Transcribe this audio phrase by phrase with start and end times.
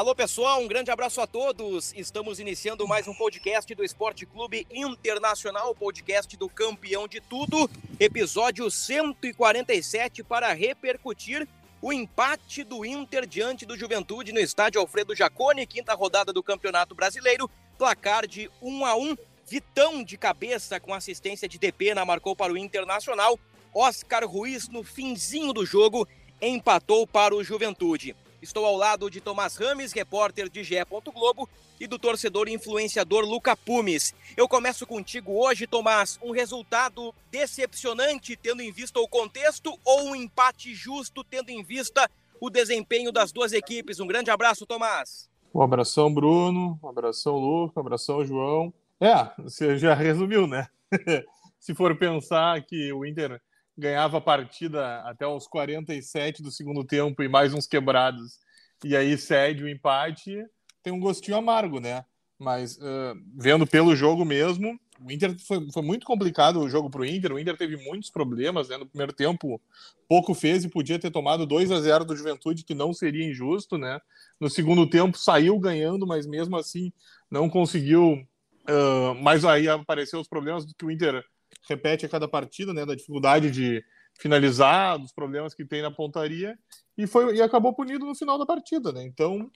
[0.00, 1.92] Alô pessoal, um grande abraço a todos.
[1.94, 7.68] Estamos iniciando mais um podcast do Esporte Clube Internacional, podcast do campeão de tudo,
[7.98, 11.46] episódio 147 para repercutir
[11.82, 16.94] o empate do Inter diante do Juventude no estádio Alfredo Jaconi, quinta rodada do Campeonato
[16.94, 19.18] Brasileiro, placar de 1 a 1.
[19.46, 23.38] Vitão de cabeça com assistência de Depena marcou para o Internacional.
[23.74, 26.08] Oscar Ruiz no finzinho do jogo
[26.40, 28.16] empatou para o Juventude.
[28.42, 30.76] Estou ao lado de Tomás Rames, repórter de GE.
[31.12, 34.14] Globo, e do torcedor e influenciador Luca Pumes.
[34.36, 36.18] Eu começo contigo hoje, Tomás.
[36.22, 42.08] Um resultado decepcionante, tendo em vista o contexto, ou um empate justo, tendo em vista
[42.40, 44.00] o desempenho das duas equipes?
[44.00, 45.28] Um grande abraço, Tomás.
[45.54, 46.78] Um abração, Bruno.
[46.82, 47.78] Um abração, Luca.
[47.78, 48.72] Um abração, João.
[49.00, 50.68] É, você já resumiu, né?
[51.58, 53.40] Se for pensar que o Inter
[53.80, 58.38] ganhava a partida até os 47 do segundo tempo e mais uns quebrados,
[58.84, 60.44] e aí cede o empate,
[60.82, 62.04] tem um gostinho amargo, né?
[62.38, 67.02] Mas uh, vendo pelo jogo mesmo, o Inter foi, foi muito complicado o jogo para
[67.02, 67.32] o Inter.
[67.32, 68.78] O Inter teve muitos problemas né?
[68.78, 69.60] no primeiro tempo,
[70.08, 73.76] pouco fez e podia ter tomado 2 a 0 do Juventude, que não seria injusto,
[73.76, 74.00] né?
[74.38, 76.92] No segundo tempo saiu ganhando, mas mesmo assim
[77.30, 78.26] não conseguiu.
[78.68, 81.24] Uh, mas aí apareceu os problemas que o Inter
[81.68, 83.84] repete a cada partida, né, da dificuldade de
[84.18, 86.58] finalizar, dos problemas que tem na pontaria
[86.96, 89.02] e foi e acabou punido no final da partida, né?
[89.04, 89.50] Então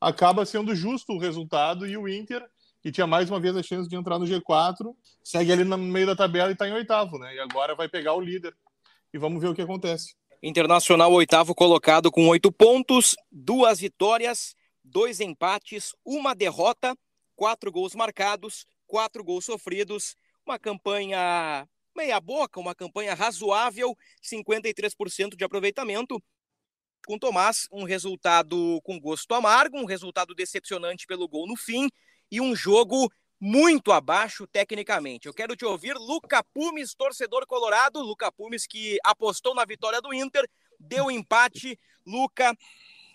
[0.00, 2.44] acaba sendo justo o resultado e o Inter
[2.82, 6.06] que tinha mais uma vez a chance de entrar no G4 segue ali no meio
[6.06, 7.34] da tabela e está em oitavo, né?
[7.34, 8.54] E agora vai pegar o líder
[9.12, 10.14] e vamos ver o que acontece.
[10.42, 14.54] Internacional oitavo colocado com oito pontos, duas vitórias,
[14.84, 16.96] dois empates, uma derrota,
[17.34, 25.44] quatro gols marcados, quatro gols sofridos uma campanha meia boca, uma campanha razoável, 53% de
[25.44, 26.22] aproveitamento.
[27.06, 31.88] Com Tomás, um resultado com gosto amargo, um resultado decepcionante pelo gol no fim
[32.30, 35.26] e um jogo muito abaixo tecnicamente.
[35.26, 40.12] Eu quero te ouvir, Luca Pumes, torcedor colorado, Luca Pumes que apostou na vitória do
[40.12, 41.78] Inter, deu empate.
[42.04, 42.56] Luca,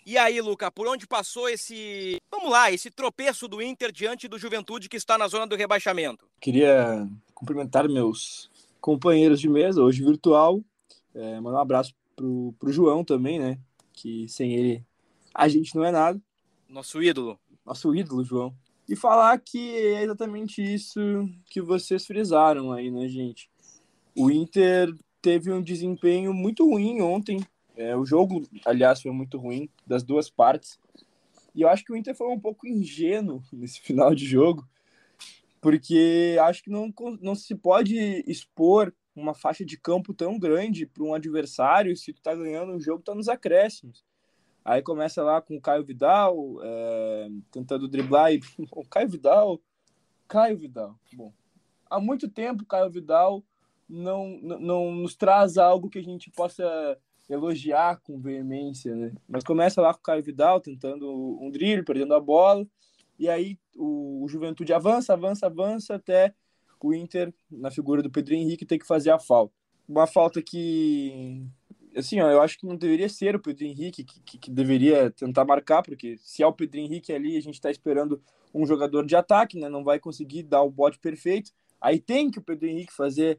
[0.04, 4.38] e aí, Luca, por onde passou esse, vamos lá, esse tropeço do Inter diante do
[4.38, 6.26] Juventude que está na zona do rebaixamento?
[6.40, 10.60] Queria cumprimentar meus companheiros de mesa, hoje virtual,
[11.14, 13.58] é, mandar um abraço pro, pro João também, né,
[13.92, 14.84] que sem ele
[15.34, 16.20] a gente não é nada.
[16.68, 17.38] Nosso ídolo.
[17.64, 18.54] Nosso ídolo, João.
[18.88, 21.00] E falar que é exatamente isso
[21.46, 23.48] que vocês frisaram aí, né, gente?
[24.16, 27.40] O Inter teve um desempenho muito ruim ontem,
[27.76, 30.78] é, o jogo, aliás, foi muito ruim das duas partes.
[31.54, 34.66] E eu acho que o Inter foi um pouco ingênuo nesse final de jogo,
[35.60, 37.96] porque acho que não, não se pode
[38.26, 42.80] expor uma faixa de campo tão grande para um adversário se tu tá ganhando um
[42.80, 44.04] jogo, tá nos acréscimos.
[44.64, 48.40] Aí começa lá com o Caio Vidal, é, tentando driblar e.
[48.70, 49.60] O Caio Vidal.
[50.28, 50.98] Caio Vidal.
[51.14, 51.32] Bom,
[51.90, 53.44] há muito tempo Caio Vidal
[53.88, 56.96] não, não, não nos traz algo que a gente possa
[57.28, 59.12] elogiar com veemência, né?
[59.28, 61.10] Mas começa lá com o Caio Vidal tentando
[61.40, 62.66] um drible, perdendo a bola,
[63.18, 66.34] e aí o, Juventude avança, avança, avança até
[66.82, 69.54] o Inter, na figura do Pedro Henrique, ter que fazer a falta.
[69.88, 71.46] Uma falta que,
[71.96, 75.10] assim, ó, eu acho que não deveria ser o Pedro Henrique que, que, que deveria
[75.12, 78.20] tentar marcar, porque se é o Pedro Henrique ali, a gente está esperando
[78.52, 79.68] um jogador de ataque, né?
[79.68, 81.52] Não vai conseguir dar o bote perfeito.
[81.80, 83.38] Aí tem que o Pedro Henrique fazer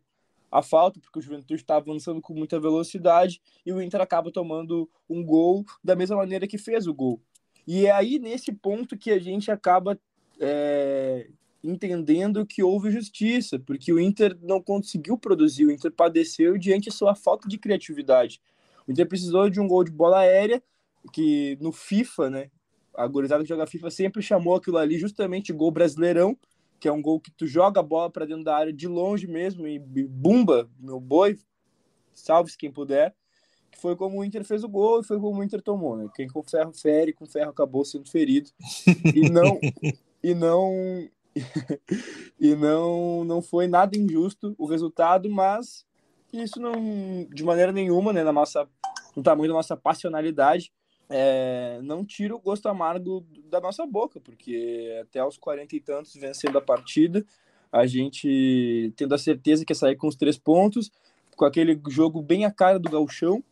[0.54, 4.88] a falta, porque o Juventude está avançando com muita velocidade e o Inter acaba tomando
[5.10, 7.20] um gol da mesma maneira que fez o gol.
[7.66, 10.00] E é aí nesse ponto que a gente acaba
[10.40, 11.28] é,
[11.64, 16.96] entendendo que houve justiça, porque o Inter não conseguiu produzir, o Inter padeceu diante da
[16.96, 18.40] sua falta de criatividade.
[18.88, 20.62] O Inter precisou de um gol de bola aérea,
[21.12, 22.52] que no FIFA, né,
[22.94, 26.38] a gurizada que joga FIFA sempre chamou aquilo ali justamente gol brasileirão,
[26.84, 29.26] que é um gol que tu joga a bola para dentro da área de longe
[29.26, 31.40] mesmo e bumba, meu boi,
[32.14, 33.16] salve-se quem puder,
[33.72, 36.10] que foi como o Inter fez o gol e foi como o Inter tomou, né?
[36.14, 38.50] Quem com ferro fere, com ferro acabou sendo ferido.
[39.16, 39.62] E não
[40.22, 41.08] e não
[42.38, 45.86] e não não foi nada injusto o resultado, mas
[46.34, 48.68] isso não de maneira nenhuma, né, na nossa
[49.16, 50.70] no tamanho da nossa passionalidade,
[51.16, 56.16] é, não tira o gosto amargo da nossa boca, porque até aos 40 e tantos
[56.16, 57.24] vencendo a partida,
[57.72, 60.92] a gente tendo a certeza que ia sair com os três pontos,
[61.36, 63.44] com aquele jogo bem a cara do gauchão,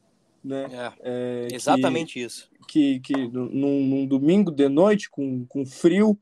[0.44, 0.66] né?
[0.72, 2.50] É, é, exatamente que, isso.
[2.68, 6.18] Que, que num, num, domingo de noite, com, com frio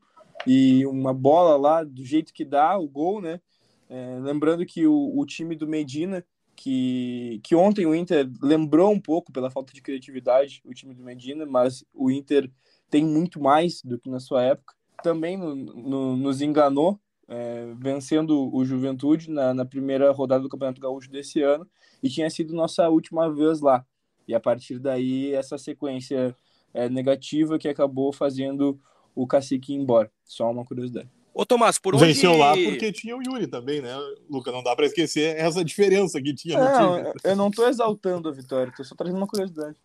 [0.46, 3.40] e uma bola lá, do jeito que dá, o gol, né?
[3.88, 6.22] É, lembrando que o, o time do Medina
[6.60, 11.02] que, que ontem o Inter lembrou um pouco pela falta de criatividade, o time do
[11.02, 12.50] Medina, mas o Inter
[12.90, 14.74] tem muito mais do que na sua época.
[15.02, 20.82] Também no, no, nos enganou, é, vencendo o Juventude na, na, primeira rodada do Campeonato
[20.82, 21.66] Gaúcho desse ano,
[22.02, 23.82] e tinha sido nossa última vez lá.
[24.28, 26.36] E a partir daí, essa sequência
[26.74, 28.78] é, negativa que acabou fazendo
[29.14, 30.12] o cacique ir embora.
[30.24, 31.08] Só uma curiosidade.
[31.32, 32.06] Ô, Tomás, por onde...
[32.06, 33.94] Venceu lá porque tinha o Yuri também, né,
[34.28, 34.50] Luca?
[34.50, 37.12] Não dá para esquecer essa diferença que tinha no não, time.
[37.22, 39.76] Eu não tô exaltando a vitória, tô só trazendo uma curiosidade.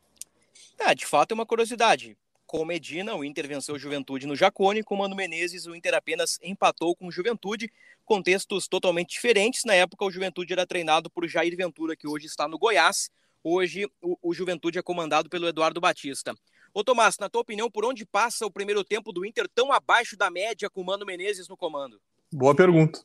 [0.80, 2.18] É, de fato é uma curiosidade.
[2.45, 6.38] Com Medina, o Inter venceu o Juventude no Jacone, com Mano Menezes, o Inter apenas
[6.44, 7.71] empatou com o Juventude,
[8.03, 9.63] contextos totalmente diferentes.
[9.65, 13.09] Na época, o Juventude era treinado por Jair Ventura, que hoje está no Goiás.
[13.44, 16.36] Hoje, o, o Juventude é comandado pelo Eduardo Batista.
[16.75, 20.18] Ô Tomás, na tua opinião, por onde passa o primeiro tempo do Inter tão abaixo
[20.18, 22.01] da média com o Mano Menezes no comando?
[22.30, 23.00] Boa pergunta.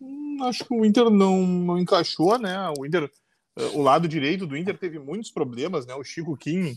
[0.00, 2.56] Hum, acho que o Inter não, não encaixou, né?
[2.78, 3.10] O Inter,
[3.56, 5.94] eh, o lado direito do Inter teve muitos problemas, né?
[5.94, 6.74] O Chico Kim,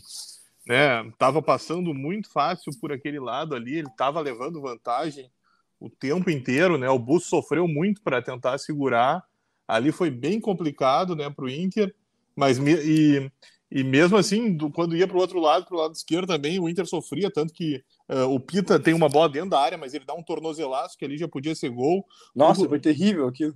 [0.66, 1.10] né?
[1.16, 5.30] Tava passando muito fácil por aquele lado ali, ele tava levando vantagem
[5.80, 6.90] o tempo inteiro, né?
[6.90, 9.24] O Bus sofreu muito para tentar segurar.
[9.66, 11.94] Ali foi bem complicado, né, para o Inter.
[12.36, 13.32] Mas e,
[13.74, 16.60] e mesmo assim, do, quando ia para o outro lado, para o lado esquerdo também,
[16.60, 19.92] o Inter sofria, tanto que uh, o Pita tem uma bola dentro da área, mas
[19.92, 22.06] ele dá um tornozelaço que ali já podia ser gol.
[22.36, 23.52] Nossa, foi terrível aquilo.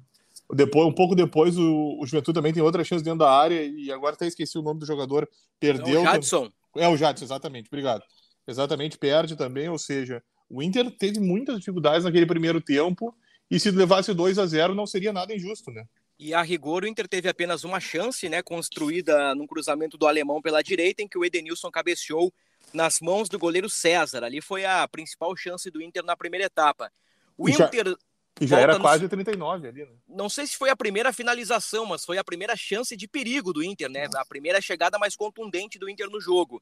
[0.52, 3.92] Depois, um pouco depois, o, o Juventude também tem outra chance dentro da área, e
[3.92, 5.28] agora até esqueci o nome do jogador,
[5.60, 6.00] perdeu.
[6.00, 6.50] É o Jadson.
[6.76, 8.02] É o Jadson, exatamente, obrigado.
[8.44, 10.20] Exatamente, perde também, ou seja,
[10.50, 13.14] o Inter teve muitas dificuldades naquele primeiro tempo,
[13.48, 15.84] e se levasse 2 a 0 não seria nada injusto, né?
[16.18, 20.42] E a rigor, o Inter teve apenas uma chance, né, construída num cruzamento do alemão
[20.42, 22.32] pela direita, em que o Edenilson cabeceou
[22.72, 24.24] nas mãos do goleiro César.
[24.24, 26.92] Ali foi a principal chance do Inter na primeira etapa.
[27.36, 27.86] O e Inter.
[27.86, 27.96] Já,
[28.40, 29.08] e já era quase no...
[29.08, 29.92] 39 ali, né?
[30.08, 33.62] Não sei se foi a primeira finalização, mas foi a primeira chance de perigo do
[33.62, 34.08] Inter, né?
[34.16, 36.60] A primeira chegada mais contundente do Inter no jogo.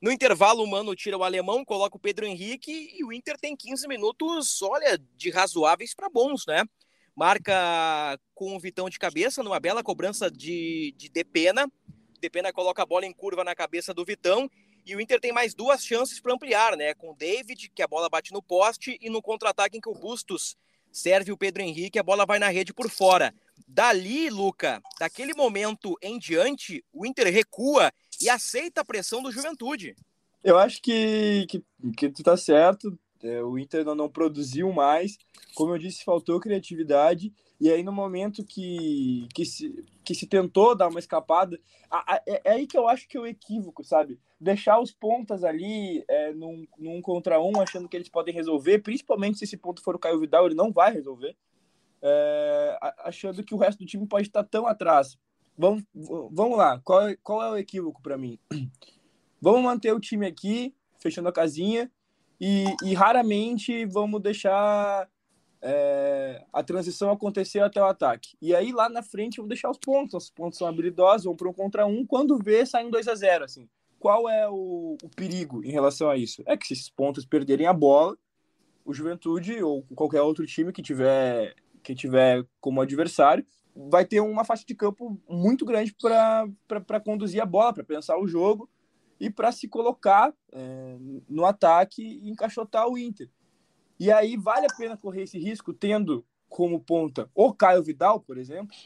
[0.00, 3.56] No intervalo, o Mano tira o alemão, coloca o Pedro Henrique e o Inter tem
[3.56, 6.64] 15 minutos, olha, de razoáveis para bons, né?
[7.16, 11.70] Marca com o Vitão de cabeça, numa bela cobrança de, de Depena.
[12.20, 14.50] Depena coloca a bola em curva na cabeça do Vitão.
[14.84, 16.94] E o Inter tem mais duas chances para ampliar, né?
[16.94, 19.94] Com o David, que a bola bate no poste, e no contra-ataque em que o
[19.94, 20.56] Bustos
[20.90, 23.34] serve o Pedro Henrique, a bola vai na rede por fora.
[23.66, 29.96] Dali, Luca, daquele momento em diante, o Inter recua e aceita a pressão do Juventude.
[30.44, 31.62] Eu acho que, que,
[31.96, 32.98] que tu tá certo.
[33.22, 35.16] É, o Inter não, não produziu mais.
[35.54, 37.32] Como eu disse, faltou criatividade.
[37.60, 42.22] E aí, no momento que, que, se, que se tentou dar uma escapada, a, a,
[42.26, 44.18] é, é, aí que eu acho que é o equívoco, sabe?
[44.40, 49.38] Deixar os pontas ali é, num, num contra um, achando que eles podem resolver, principalmente
[49.38, 51.36] se esse ponto for o Caio Vidal, ele não vai resolver.
[52.02, 55.16] É, achando que o resto do time pode estar tão atrás.
[55.56, 58.38] Vamos, vamos lá, qual, qual é o equívoco para mim?
[59.40, 61.90] Vamos manter o time aqui, fechando a casinha,
[62.44, 65.08] e, e raramente vamos deixar
[65.62, 68.36] é, a transição acontecer até o ataque.
[68.42, 71.48] E aí lá na frente vamos deixar os pontos, os pontos são habilidosos, vão para
[71.48, 73.68] um contra um, quando vê, sai um 2 a 0 assim.
[73.96, 76.42] Qual é o, o perigo em relação a isso?
[76.44, 78.18] É que se esses pontos perderem a bola,
[78.84, 84.44] o Juventude ou qualquer outro time que tiver que tiver como adversário vai ter uma
[84.44, 88.68] faixa de campo muito grande para conduzir a bola, para pensar o jogo
[89.22, 90.96] e para se colocar é,
[91.28, 93.30] no ataque e encaixotar o Inter.
[93.96, 98.36] E aí vale a pena correr esse risco tendo como ponta o Caio Vidal, por
[98.36, 98.76] exemplo,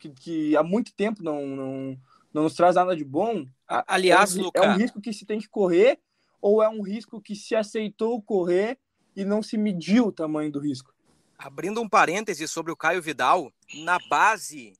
[0.00, 2.00] que, que há muito tempo não, não,
[2.34, 3.46] não nos traz nada de bom.
[3.68, 4.64] Aliás, é um, Luca...
[4.64, 6.00] é um risco que se tem que correr
[6.40, 8.80] ou é um risco que se aceitou correr
[9.14, 10.92] e não se mediu o tamanho do risco?
[11.38, 14.72] Abrindo um parêntese sobre o Caio Vidal, na base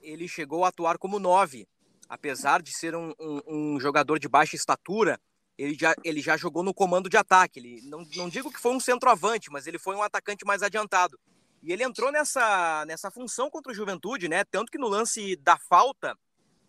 [0.00, 1.68] ele chegou a atuar como nove
[2.12, 5.18] apesar de ser um, um, um, jogador de baixa estatura,
[5.56, 7.58] ele já, ele já jogou no comando de ataque.
[7.58, 11.18] Ele, não, não digo que foi um centroavante, mas ele foi um atacante mais adiantado.
[11.62, 14.44] E ele entrou nessa, nessa função contra o Juventude, né?
[14.44, 16.14] Tanto que no lance da falta,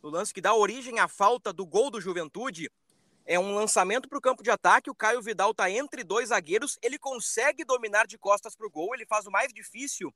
[0.01, 2.71] no lance que dá origem à falta do gol do Juventude,
[3.25, 4.89] é um lançamento para o campo de ataque.
[4.89, 8.95] O Caio Vidal está entre dois zagueiros, ele consegue dominar de costas para o gol,
[8.95, 10.09] ele faz o mais difícil.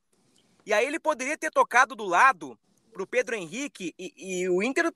[0.65, 2.57] E aí ele poderia ter tocado do lado
[2.97, 4.91] para o Pedro Henrique e, e, o Inter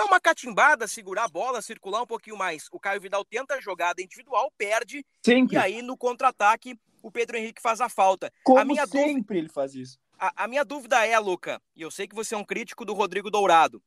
[0.00, 2.66] dar uma catimbada, segurar a bola, circular um pouquinho mais.
[2.72, 5.04] O Caio Vidal tenta a jogada individual, perde.
[5.24, 5.56] Sempre.
[5.56, 8.32] E aí, no contra-ataque, o Pedro Henrique faz a falta.
[8.42, 9.98] Como a minha sempre dúvida, ele faz isso.
[10.18, 12.94] a, a minha dúvida é, Luca, e eu sei que você é um crítico do
[12.94, 13.82] Rodrigo Dourado.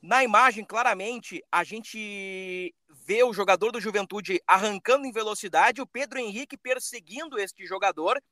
[0.00, 6.18] Na imagem, claramente, a gente vê o jogador do Juventude arrancando em velocidade, o Pedro
[6.18, 8.22] Henrique perseguindo este jogador,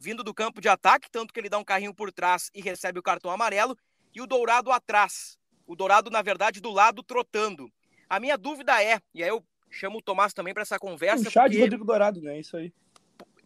[0.00, 2.98] vindo do campo de ataque, tanto que ele dá um carrinho por trás e recebe
[2.98, 3.76] o cartão amarelo,
[4.12, 5.38] e o Dourado atrás.
[5.66, 7.70] O Dourado, na verdade, do lado trotando.
[8.08, 11.30] A minha dúvida é, e aí eu chamo o Tomás também para essa conversa, O
[11.30, 12.38] chá de porque, Rodrigo Dourado, né?
[12.38, 12.72] Isso aí.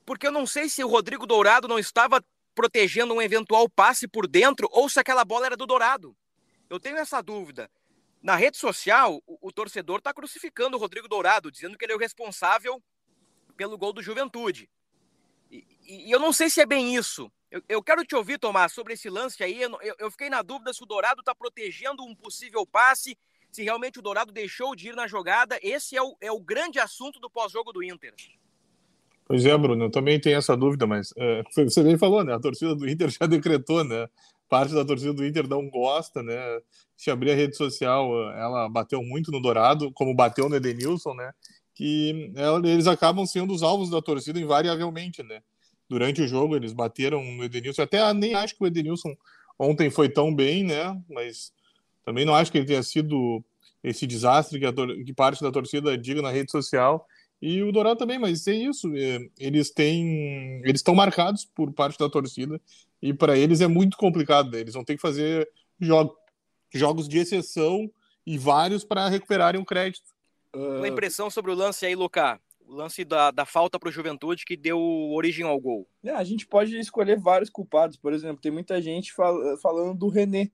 [0.04, 2.22] porque eu não sei se o Rodrigo Dourado não estava
[2.54, 6.16] protegendo um eventual passe por dentro ou se aquela bola era do Dourado.
[6.68, 7.70] Eu tenho essa dúvida.
[8.22, 11.96] Na rede social, o, o torcedor está crucificando o Rodrigo Dourado, dizendo que ele é
[11.96, 12.82] o responsável
[13.56, 14.68] pelo gol do Juventude.
[15.86, 17.30] E, eu não sei se é bem isso.
[17.50, 19.62] Eu, eu quero te ouvir, Tomás, sobre esse lance aí.
[19.62, 23.16] Eu, eu- fiquei na dúvida se o Dourado está protegendo um possível passe,
[23.50, 25.58] se realmente o Dourado deixou de ir na jogada.
[25.62, 28.14] Esse é o, é o grande assunto do pós-jogo do Inter.
[29.26, 32.34] Pois é, Bruno, eu também tenho essa dúvida, mas é, você bem falou, né?
[32.34, 34.08] A torcida do Inter já decretou, né?
[34.48, 36.34] Parte da torcida do Inter não gosta, né?
[36.96, 41.32] Se abrir a rede social, ela bateu muito no Dourado, como bateu no Edenilson, né?
[41.74, 45.42] Que é, eles acabam sendo os alvos da torcida invariavelmente, né?
[45.88, 47.82] Durante o jogo, eles bateram no Edenilson.
[47.82, 49.14] Até nem acho que o Edenilson
[49.58, 51.00] ontem foi tão bem, né?
[51.08, 51.52] Mas
[52.04, 53.42] também não acho que ele tenha sido
[53.82, 57.06] esse desastre que, tor- que parte da torcida diga na rede social.
[57.40, 58.90] E o Dourado também, mas é isso.
[58.96, 62.60] é, Eles têm, eles estão marcados por parte da torcida
[63.00, 64.50] e para eles é muito complicado.
[64.50, 64.60] né?
[64.60, 66.16] Eles vão ter que fazer jo
[66.74, 67.88] jogos de exceção
[68.26, 70.04] e vários para recuperarem o crédito.
[70.52, 72.40] Tua impressão sobre o lance aí, Luca?
[72.66, 74.78] O lance da, da falta para o Juventude que deu
[75.12, 75.86] origem ao gol.
[76.02, 77.96] É, a gente pode escolher vários culpados.
[77.96, 80.50] Por exemplo, tem muita gente fal- falando do René,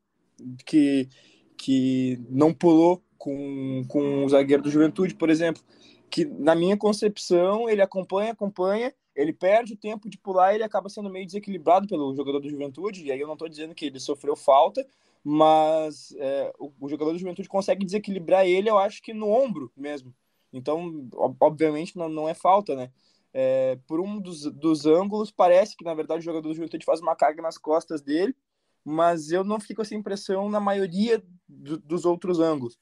[0.67, 1.09] que,
[1.57, 5.63] que não pulou com, com o zagueiro do Juventude, por exemplo.
[6.11, 10.89] Que na minha concepção, ele acompanha, acompanha, ele perde o tempo de pular ele acaba
[10.89, 13.05] sendo meio desequilibrado pelo jogador do Juventude.
[13.05, 14.87] E aí eu não estou dizendo que ele sofreu falta,
[15.25, 19.73] mas é, o, o jogador do Juventude consegue desequilibrar ele, eu acho que no ombro
[19.77, 20.15] mesmo.
[20.53, 22.91] Então, ob- obviamente, não, não é falta, né?
[23.35, 27.01] É, por um dos, dos ângulos, parece que, na verdade, o jogador do Juventude faz
[27.01, 28.37] uma carga nas costas dele,
[28.85, 32.79] mas eu não fico com essa impressão na maioria do- dos outros ângulos.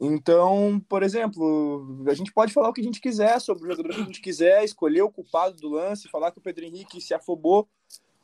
[0.00, 3.94] Então, por exemplo, a gente pode falar o que a gente quiser sobre o jogador
[3.94, 7.14] que a gente quiser, escolher o culpado do lance, falar que o Pedro Henrique se
[7.14, 7.68] afobou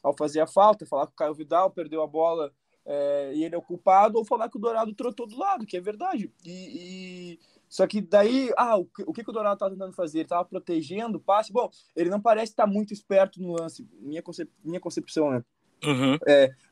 [0.02, 2.52] ao fazer a falta, falar que o Caio Vidal perdeu a bola
[2.86, 5.76] é, e ele é o culpado, ou falar que o Dourado trotou do lado, que
[5.76, 6.32] é verdade.
[6.44, 10.18] E, e- Só que daí, ah, o que o, que o Dourado estava tentando fazer?
[10.18, 11.52] Ele estava protegendo o passe.
[11.52, 14.50] Bom, ele não parece estar muito esperto no lance, minha, concep...
[14.64, 15.44] minha concepção, né?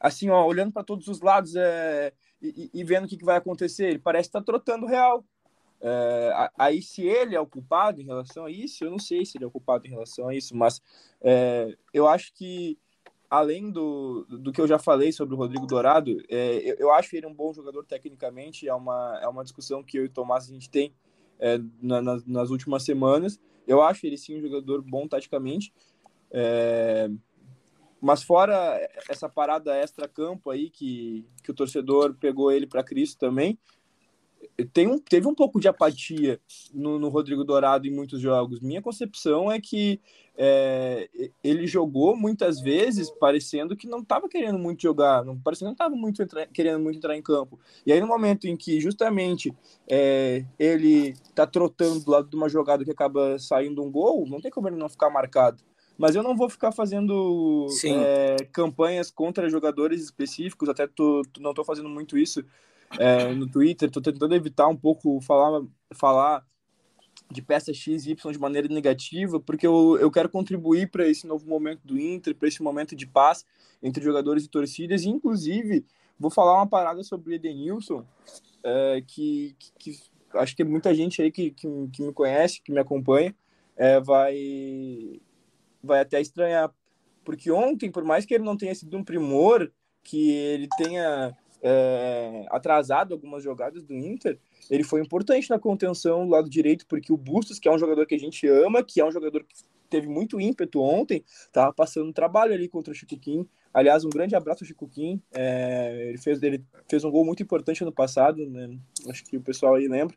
[0.00, 2.12] assim, ó, olhando para todos os lados é,
[2.42, 5.24] e, e- vendo o que, que vai acontecer, ele parece estar trotando real.
[5.80, 9.36] É, aí, se ele é o culpado em relação a isso, eu não sei se
[9.36, 10.80] ele é o culpado em relação a isso, mas
[11.20, 12.78] é, eu acho que,
[13.28, 17.16] além do, do que eu já falei sobre o Rodrigo Dourado, é, eu, eu acho
[17.16, 20.49] ele um bom jogador tecnicamente, é uma, é uma discussão que eu e o Tomás
[20.49, 20.95] a gente tem
[21.38, 23.40] é, na- nas, últimas semanas.
[23.66, 25.73] Eu acho ele sim um jogador bom taticamente.
[26.30, 27.11] É,
[28.00, 28.78] mas fora
[29.09, 33.59] essa parada extra-campo aí que, que o torcedor pegou ele para Cristo também,
[34.73, 36.40] tem um, teve um pouco de apatia
[36.73, 38.61] no, no Rodrigo Dourado em muitos jogos.
[38.61, 40.00] Minha concepção é que
[40.37, 41.09] é,
[41.43, 45.73] ele jogou muitas vezes parecendo que não estava querendo muito jogar, não parecendo que não
[45.73, 47.59] estava muito entra- querendo muito entrar em campo.
[47.85, 49.55] E aí no momento em que justamente
[49.88, 54.40] é, ele está trotando do lado de uma jogada que acaba saindo um gol, não
[54.40, 55.62] tem como ele não ficar marcado.
[55.99, 57.66] Mas eu não vou ficar fazendo
[58.05, 62.45] é, campanhas contra jogadores específicos, até tô- não estou fazendo muito isso
[62.99, 65.62] é, no Twitter, estou tentando evitar um pouco falar,
[65.95, 66.47] falar
[67.31, 71.26] de peça X e Y de maneira negativa, porque eu, eu quero contribuir para esse
[71.26, 73.45] novo momento do Inter, para esse momento de paz
[73.83, 75.85] entre jogadores e torcidas, e inclusive
[76.19, 78.05] vou falar uma parada sobre Edenilson,
[78.62, 80.00] é, que, que, que
[80.35, 83.35] acho que muita gente aí que, que, que me conhece, que me acompanha,
[83.76, 85.21] é, vai,
[85.83, 86.73] vai até estranhar,
[87.25, 89.71] porque ontem, por mais que ele não tenha sido um primor,
[90.02, 91.37] que ele tenha
[91.68, 94.38] é, atrasado algumas jogadas do Inter,
[94.70, 98.06] ele foi importante na contenção do lado direito, porque o Bustos, que é um jogador
[98.06, 99.56] que a gente ama, que é um jogador que
[99.90, 103.49] teve muito ímpeto ontem, estava passando trabalho ali contra o Chico Kim.
[103.75, 105.20] Aliás, um grande abraço ao Chico Kim.
[105.35, 108.78] É, ele, fez, ele fez um gol muito importante ano passado, né?
[109.08, 110.16] acho que o pessoal aí lembra.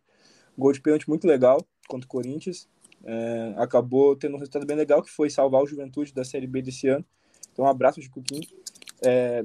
[0.56, 2.70] Um gol de pênalti muito legal contra o Corinthians.
[3.04, 6.62] É, acabou tendo um resultado bem legal, que foi salvar o Juventude da Série B
[6.62, 7.06] desse ano.
[7.52, 8.42] Então, um abraço Chico Kim.
[9.04, 9.44] É,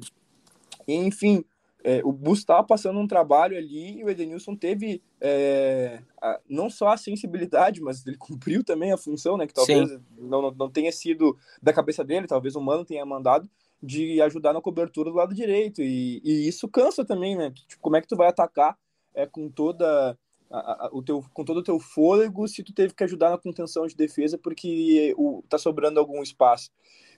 [0.87, 1.45] enfim,
[1.87, 6.71] é, o Bus estava passando um trabalho ali e o Edenilson teve é, a, não
[6.71, 9.47] só a sensibilidade, mas ele cumpriu também a função, né?
[9.47, 13.49] Que talvez não, não, não, tenha sido da cabeça dele, talvez o Mano tenha mandado
[13.83, 15.83] de ajudar na cobertura do lado direito.
[15.83, 17.51] E, e isso cansa também, né?
[17.51, 18.79] Tipo, como é que tu vai atacar
[19.13, 20.19] é, com toda
[20.51, 23.37] a, a, o teu, com todo o teu fôlego se tu teve que ajudar na
[23.37, 26.71] contenção de defesa porque o, tá sobrando algum espaço.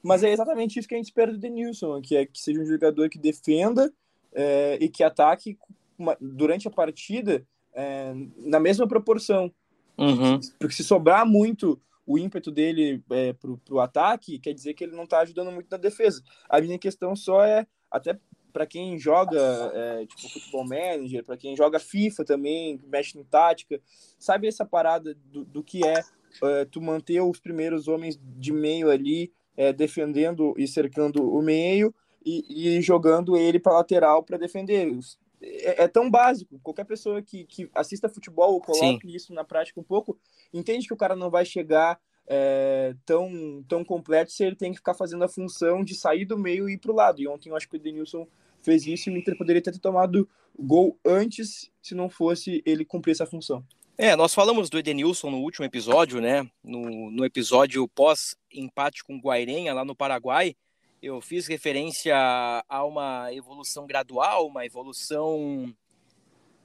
[0.02, 2.66] Mas é exatamente isso que a gente espera do Denilson, que é que seja um
[2.66, 3.92] jogador que defenda
[4.37, 5.59] é, e que ataque
[6.21, 9.50] durante a partida é, na mesma proporção.
[9.97, 10.38] Uhum.
[10.61, 14.95] Porque se sobrar muito o ímpeto dele é, pro, pro ataque, quer dizer que ele
[14.95, 16.23] não está ajudando muito na defesa.
[16.49, 18.19] A minha questão só é, até
[18.52, 19.40] para quem joga
[19.75, 23.81] é, tipo futebol manager, para quem joga FIFA também, mexe em tática,
[24.19, 26.02] sabe essa parada do, do que é,
[26.43, 31.95] é, tu manter os primeiros homens de meio ali é, defendendo e cercando o meio
[32.26, 34.92] e, e jogando ele para lateral para defender.
[35.40, 36.59] É, é, tão básico.
[36.61, 39.16] Qualquer pessoa que, que assista futebol ou coloque Sim.
[39.16, 40.18] isso na prática um pouco,
[40.52, 44.78] entende que o cara não vai chegar é, tão, tão completo se ele tem que
[44.78, 47.23] ficar fazendo a função de sair do meio e ir para o lado.
[47.23, 48.26] E ontem eu acho que o Denilson
[48.61, 50.28] fez isso e o Inter poderia ter tomado
[50.59, 53.64] gol antes se não fosse ele cumprir essa função.
[53.99, 56.47] É, nós falamos do Edenilson no último episódio, né?
[56.62, 60.54] No, no episódio pós-empate com o Guairenha lá no Paraguai
[61.03, 62.15] eu fiz referência
[62.69, 65.75] a uma evolução gradual, uma evolução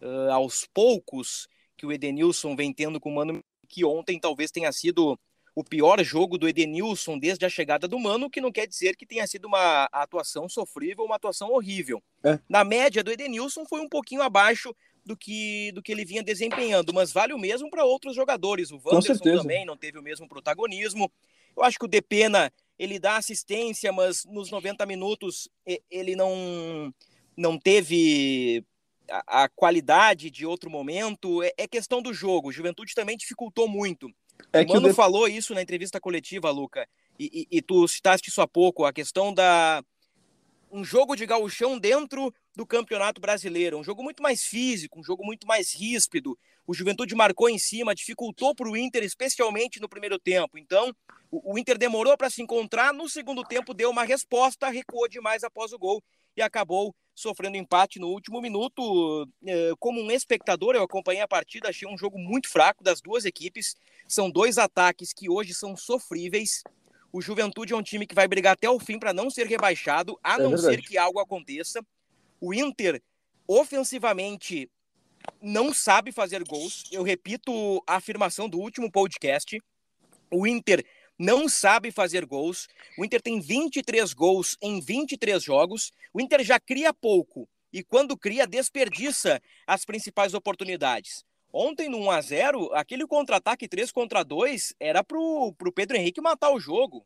[0.01, 1.47] uh, aos poucos
[1.77, 5.19] que o Edenilson vem tendo com o Mano, que ontem talvez tenha sido
[5.55, 9.05] o pior jogo do Edenilson desde a chegada do Mano, que não quer dizer que
[9.05, 12.01] tenha sido uma atuação sofrível, uma atuação horrível.
[12.23, 12.39] É.
[12.47, 14.73] Na média do Edenilson foi um pouquinho abaixo
[15.05, 18.71] do que, do que ele vinha desempenhando, mas vale o mesmo para outros jogadores.
[18.71, 21.11] O Wanderson também não teve o mesmo protagonismo.
[21.55, 25.47] Eu acho que o Depena ele dá assistência, mas nos 90 minutos
[25.87, 26.91] ele não,
[27.37, 28.65] não teve
[29.07, 31.43] a, a qualidade de outro momento.
[31.43, 32.49] É, é, questão do jogo.
[32.49, 34.11] O Juventude também dificultou muito.
[34.51, 36.87] É o Mano falou isso na entrevista coletiva, Luca,
[37.19, 39.83] e, e, e tu citaste isso há pouco, a questão da
[40.71, 45.23] um jogo de gauchão dentro do Campeonato Brasileiro, um jogo muito mais físico, um jogo
[45.23, 46.35] muito mais ríspido.
[46.65, 50.57] O Juventude marcou em cima, dificultou para o Inter, especialmente no primeiro tempo.
[50.57, 50.95] Então,
[51.31, 55.71] o, Inter demorou para se encontrar, no segundo tempo deu uma resposta, recuou demais após
[55.71, 56.03] o gol
[56.35, 59.27] e acabou sofrendo empate no último minuto.
[59.45, 63.23] É, como um espectador, eu acompanhei a partida, achei um jogo muito fraco das duas
[63.23, 63.75] equipes.
[64.07, 66.63] São dois ataques que hoje são sofríveis.
[67.13, 70.19] O Juventude é um time que vai brigar até o fim para não ser rebaixado,
[70.23, 70.75] a é não verdade.
[70.75, 71.85] ser que algo aconteça.
[72.39, 73.01] O Inter,
[73.47, 74.69] ofensivamente,
[75.41, 76.85] não sabe fazer gols.
[76.91, 79.61] Eu repito a afirmação do último podcast.
[80.31, 80.85] O Inter
[81.21, 82.67] não sabe fazer gols.
[82.97, 85.93] O Inter tem 23 gols em 23 jogos.
[86.11, 91.23] O Inter já cria pouco e quando cria desperdiça as principais oportunidades.
[91.53, 96.19] Ontem no 1 a 0, aquele contra-ataque 3 contra 2 era pro pro Pedro Henrique
[96.19, 97.05] matar o jogo.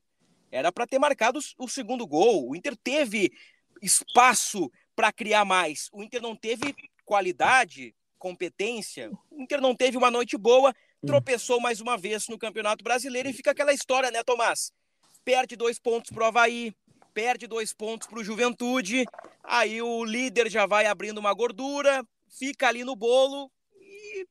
[0.50, 2.50] Era para ter marcado o segundo gol.
[2.50, 3.34] O Inter teve
[3.82, 5.90] espaço para criar mais.
[5.92, 6.74] O Inter não teve
[7.04, 9.12] qualidade, competência.
[9.30, 10.74] O Inter não teve uma noite boa
[11.06, 14.72] tropeçou mais uma vez no Campeonato Brasileiro e fica aquela história, né, Tomás?
[15.24, 16.74] Perde dois pontos pro Havaí,
[17.14, 19.06] perde dois pontos pro Juventude,
[19.44, 22.06] aí o líder já vai abrindo uma gordura,
[22.38, 24.28] fica ali no bolo e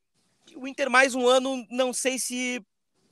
[0.55, 2.61] o Inter mais um ano, não sei se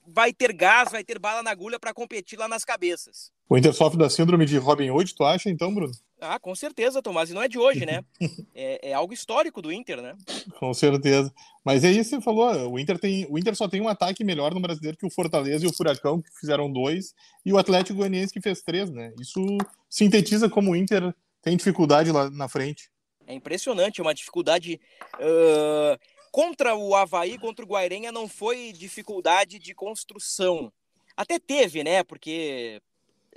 [0.05, 3.31] vai ter gás, vai ter bala na agulha para competir lá nas cabeças.
[3.49, 5.93] O Inter sofre da síndrome de Robin Hood, tu acha então, Bruno?
[6.23, 7.29] Ah, com certeza, Tomás.
[7.29, 8.03] E não é de hoje, né?
[8.55, 10.15] É, é, algo histórico do Inter, né?
[10.59, 11.33] Com certeza.
[11.65, 12.71] Mas é isso que você falou.
[12.71, 15.65] O Inter, tem, o Inter só tem um ataque melhor no brasileiro que o Fortaleza
[15.65, 19.11] e o Furacão, que fizeram dois, e o Atlético Goianiense, que fez três, né?
[19.19, 19.41] Isso
[19.89, 22.91] sintetiza como o Inter tem dificuldade lá na frente.
[23.25, 24.79] É impressionante, uma dificuldade.
[25.15, 25.99] Uh,
[26.31, 30.71] contra o Havaí, contra o Guairenha, não foi dificuldade de construção.
[31.17, 32.03] Até teve, né?
[32.03, 32.81] Porque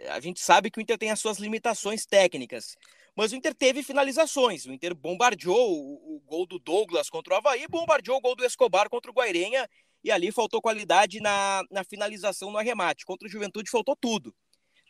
[0.09, 2.77] a gente sabe que o Inter tem as suas limitações técnicas.
[3.15, 4.67] Mas o Inter teve finalizações.
[4.67, 8.45] O Inter bombardeou o, o gol do Douglas contra o Havaí, bombardeou o gol do
[8.45, 9.69] Escobar contra o Guairenha,
[10.05, 13.07] e ali faltou qualidade na, na finalização no arremate.
[13.07, 14.35] Contra o Juventude faltou tudo.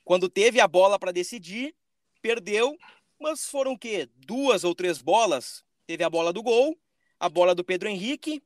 [0.05, 1.75] Quando teve a bola para decidir,
[2.21, 2.77] perdeu,
[3.19, 4.09] mas foram o quê?
[4.15, 5.65] Duas ou três bolas.
[5.87, 6.77] Teve a bola do gol,
[7.19, 8.43] a bola do Pedro Henrique,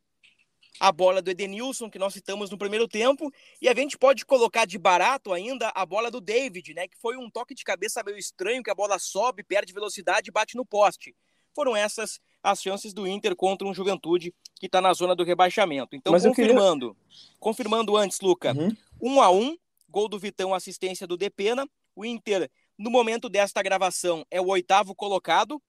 [0.79, 4.65] a bola do Edenilson, que nós citamos no primeiro tempo, e a gente pode colocar
[4.65, 6.87] de barato ainda a bola do David, né?
[6.87, 10.33] Que foi um toque de cabeça meio estranho, que a bola sobe, perde velocidade e
[10.33, 11.15] bate no poste.
[11.55, 15.95] Foram essas as chances do Inter contra um Juventude que está na zona do rebaixamento.
[15.95, 17.37] Então, Mas confirmando, queria...
[17.39, 18.77] confirmando antes, Luca, uhum.
[19.01, 19.57] um a um,
[19.89, 21.69] gol do Vitão, assistência do Depena.
[21.95, 25.61] O Inter, no momento desta gravação, é o oitavo colocado,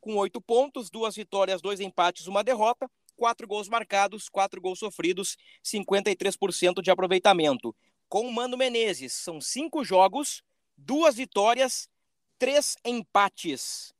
[0.00, 5.36] com oito pontos, duas vitórias, dois empates, uma derrota, quatro gols marcados, quatro gols sofridos,
[5.62, 7.74] 53% de aproveitamento.
[8.08, 10.42] Com o Mano Menezes, são cinco jogos,
[10.76, 11.90] duas vitórias,
[12.38, 13.92] três empates,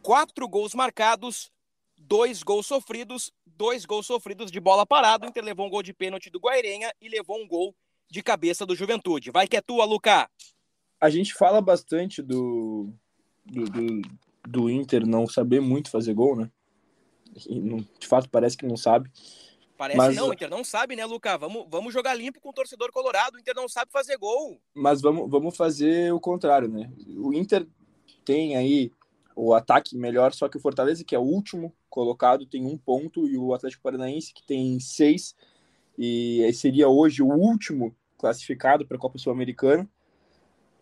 [0.00, 1.50] quatro gols marcados,
[1.98, 5.26] dois gols sofridos, dois gols sofridos de bola parada.
[5.26, 7.74] O Inter levou um gol de pênalti do Guairenha e levou um gol
[8.08, 9.32] de cabeça do Juventude.
[9.32, 10.30] Vai que é tua, Luca.
[11.00, 12.92] A gente fala bastante do,
[13.44, 14.02] do, do,
[14.46, 16.50] do Inter não saber muito fazer gol, né?
[17.48, 19.10] Não, de fato, parece que não sabe.
[19.76, 20.16] Parece mas...
[20.16, 21.38] não, o Inter não sabe, né, Luca?
[21.38, 23.36] Vamos, vamos jogar limpo com o torcedor colorado.
[23.36, 24.60] O Inter não sabe fazer gol.
[24.74, 26.90] Mas vamos, vamos fazer o contrário, né?
[27.16, 27.66] O Inter
[28.24, 28.92] tem aí
[29.36, 33.28] o ataque melhor, só que o Fortaleza, que é o último colocado, tem um ponto,
[33.28, 35.36] e o Atlético Paranaense, que tem seis,
[35.96, 39.88] e seria hoje o último classificado para a Copa Sul-Americana.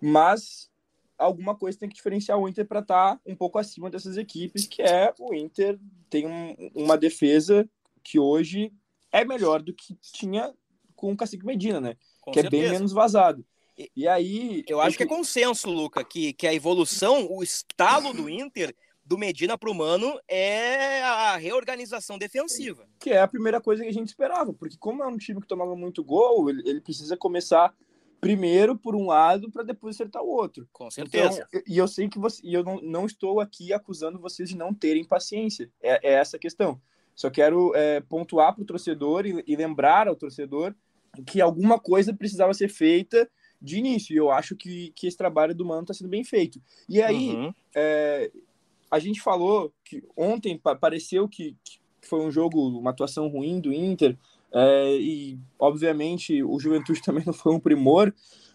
[0.01, 0.71] Mas
[1.19, 4.67] alguma coisa tem que diferenciar o Inter para estar tá um pouco acima dessas equipes,
[4.67, 5.79] que é o Inter
[6.11, 7.69] tem um, uma defesa
[8.03, 8.73] que hoje
[9.11, 10.53] é melhor do que tinha
[10.95, 11.97] com o Cacique Medina, né?
[12.21, 12.65] Com que certeza.
[12.65, 13.45] é bem menos vazado.
[13.79, 14.65] E, e aí.
[14.67, 18.75] Eu acho que é consenso, Luca, que, que a evolução, o estalo do Inter,
[19.05, 22.89] do Medina para o Mano, é a reorganização defensiva.
[22.99, 25.47] Que é a primeira coisa que a gente esperava, porque como é um time que
[25.47, 27.73] tomava muito gol, ele, ele precisa começar
[28.21, 30.69] primeiro por um lado para depois acertar o outro.
[30.73, 31.47] Com certeza.
[31.49, 34.57] Então, e eu sei que você, e eu não, não estou aqui acusando vocês de
[34.57, 35.71] não terem paciência.
[35.83, 36.81] É, é essa a questão.
[37.15, 40.75] Só quero é, pontuar para o torcedor e, e, lembrar ao torcedor
[41.27, 43.29] que alguma coisa precisava ser feita
[43.61, 44.13] de início.
[44.13, 46.61] E eu acho que, que esse trabalho do Mano está sendo bem feito.
[46.87, 47.55] E aí, uhum.
[47.75, 48.31] é,
[48.91, 53.73] a gente falou que ontem pareceu que, que foi um jogo, uma atuação ruim do
[53.73, 54.17] Inter.
[54.53, 58.13] É, e, obviamente, o Juventude também não foi um primor,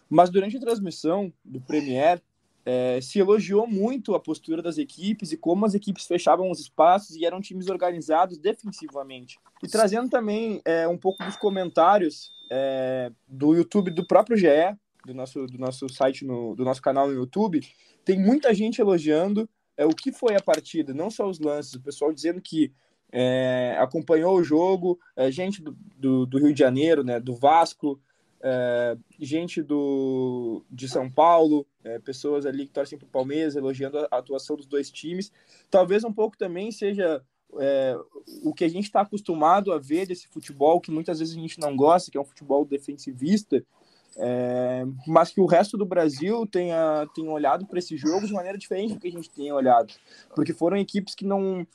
[0.08, 2.22] mas durante a transmissão do Premier,
[2.64, 7.16] é, se elogiou muito a postura das equipes e como as equipes fechavam os espaços
[7.16, 9.38] e eram times organizados defensivamente.
[9.62, 15.14] E trazendo também é, um pouco dos comentários é, do YouTube do próprio GE, do
[15.14, 17.60] nosso, do nosso site, no, do nosso canal no YouTube,
[18.04, 21.80] tem muita gente elogiando é, o que foi a partida, não só os lances, o
[21.80, 22.72] pessoal dizendo que
[23.12, 28.00] é, acompanhou o jogo, é, gente do, do, do, Rio de Janeiro, né, do Vasco,
[28.42, 33.98] é, gente do, de São Paulo, é, pessoas ali que torcem para o Palmeiras, elogiando
[33.98, 35.30] a atuação dos dois times.
[35.70, 37.22] Talvez um pouco também seja
[37.60, 37.96] é,
[38.42, 41.60] o que a gente está acostumado a ver desse futebol, que muitas vezes a gente
[41.60, 43.62] não gosta, que é um futebol defensivista,
[44.16, 48.58] é, mas que o resto do Brasil tenha, tenha olhado para esse jogo de maneira
[48.58, 49.92] diferente do que a gente tem olhado,
[50.34, 51.66] porque foram equipes que não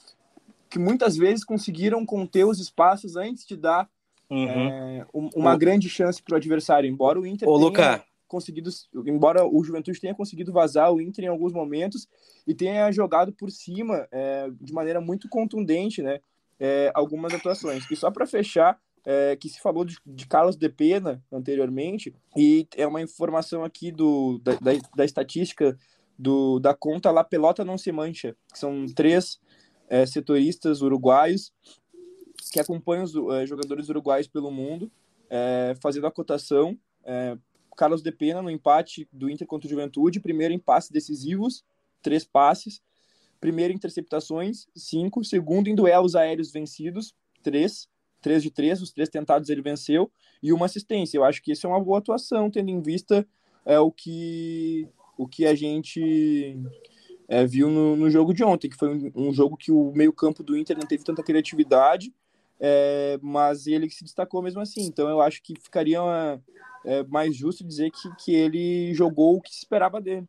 [0.70, 3.90] que muitas vezes conseguiram conter os espaços antes de dar
[4.30, 4.48] uhum.
[4.48, 8.06] é, uma grande chance para o adversário, embora o Inter Ô, tenha Luca.
[8.28, 8.70] conseguido,
[9.06, 12.08] embora o Juventude tenha conseguido vazar o Inter em alguns momentos
[12.46, 16.20] e tenha jogado por cima é, de maneira muito contundente, né?
[16.60, 17.90] É, algumas atuações.
[17.92, 22.68] E só para fechar, é, que se falou de, de, Carlos de Pena anteriormente, e
[22.76, 25.78] é uma informação aqui do, da, da, da estatística
[26.18, 29.40] do, da conta La Pelota Não Se Mancha, que são três
[29.88, 31.52] é, setoristas uruguaios
[32.52, 34.92] que acompanham os é, jogadores uruguaios pelo mundo,
[35.30, 36.78] é, fazendo a cotação.
[37.04, 37.38] É,
[37.76, 41.64] Carlos de Pena no empate do Inter contra o Juventude, primeiro em passes decisivos,
[42.02, 42.82] três passes.
[43.40, 45.24] Primeiro em interceptações, cinco.
[45.24, 47.88] Segundo em duelos aéreos vencidos, três.
[48.20, 50.12] Três de três, os três tentados ele venceu.
[50.42, 51.18] E uma assistência.
[51.18, 53.28] Eu acho que isso é uma boa atuação, tendo em vista
[53.64, 56.58] é, o, que, o que a gente
[57.28, 60.42] é, viu no, no, jogo de ontem, que foi um, um jogo que o meio-campo
[60.44, 62.14] do Inter não teve tanta criatividade,
[62.60, 64.84] é, mas ele se destacou mesmo assim.
[64.86, 66.00] Então eu acho que ficaria
[66.86, 70.28] é, mais justo dizer que, que ele jogou o que se esperava dele.